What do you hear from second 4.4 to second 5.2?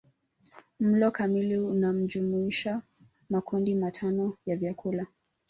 ya vyakula